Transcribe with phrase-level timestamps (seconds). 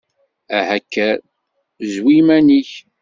[0.57, 1.17] Aha kker,
[1.91, 2.71] zwi iman-ik!